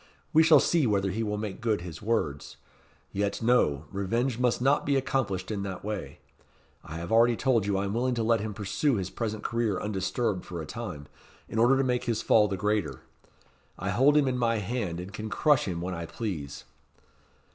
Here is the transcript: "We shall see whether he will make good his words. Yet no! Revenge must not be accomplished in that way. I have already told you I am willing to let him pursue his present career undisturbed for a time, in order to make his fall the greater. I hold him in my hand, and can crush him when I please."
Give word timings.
"We 0.33 0.41
shall 0.41 0.59
see 0.59 0.87
whether 0.87 1.11
he 1.11 1.21
will 1.21 1.37
make 1.37 1.61
good 1.61 1.81
his 1.81 2.01
words. 2.01 2.57
Yet 3.11 3.39
no! 3.39 3.85
Revenge 3.91 4.39
must 4.39 4.59
not 4.59 4.83
be 4.83 4.95
accomplished 4.95 5.51
in 5.51 5.61
that 5.61 5.83
way. 5.85 6.17
I 6.83 6.95
have 6.97 7.11
already 7.11 7.35
told 7.35 7.67
you 7.67 7.77
I 7.77 7.85
am 7.85 7.93
willing 7.93 8.15
to 8.15 8.23
let 8.23 8.39
him 8.39 8.55
pursue 8.55 8.95
his 8.95 9.11
present 9.11 9.43
career 9.43 9.79
undisturbed 9.79 10.43
for 10.43 10.59
a 10.59 10.65
time, 10.65 11.05
in 11.47 11.59
order 11.59 11.77
to 11.77 11.83
make 11.83 12.05
his 12.05 12.23
fall 12.23 12.47
the 12.47 12.57
greater. 12.57 13.01
I 13.77 13.91
hold 13.91 14.17
him 14.17 14.27
in 14.27 14.39
my 14.39 14.55
hand, 14.57 14.99
and 14.99 15.13
can 15.13 15.29
crush 15.29 15.65
him 15.65 15.81
when 15.81 15.93
I 15.93 16.07
please." 16.07 16.63